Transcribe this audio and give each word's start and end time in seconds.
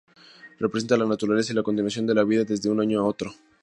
Representa 0.57 0.97
la 0.97 1.05
naturaleza 1.05 1.51
y 1.53 1.55
la 1.55 1.61
continuación 1.61 2.07
de 2.07 2.15
la 2.15 2.23
vida 2.23 2.43
desde 2.43 2.71
un 2.71 2.81
año 2.81 3.01
a 3.01 3.03
otro. 3.03 3.31